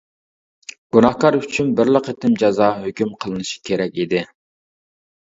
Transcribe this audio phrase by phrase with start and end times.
[0.95, 4.23] گۇناھكار ئۈچۈن بىرلا قېتىم جازا ھۆكۈم قىلىنىشى كېرەك ئىدى.